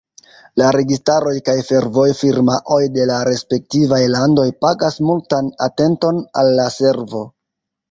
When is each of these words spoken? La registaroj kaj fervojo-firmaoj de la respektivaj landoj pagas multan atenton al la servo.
La 0.59 0.69
registaroj 0.75 1.33
kaj 1.49 1.53
fervojo-firmaoj 1.67 2.79
de 2.97 3.05
la 3.11 3.19
respektivaj 3.29 4.01
landoj 4.15 4.47
pagas 4.67 4.99
multan 5.11 5.55
atenton 5.69 6.27
al 6.45 6.53
la 6.59 6.69
servo. 6.81 7.25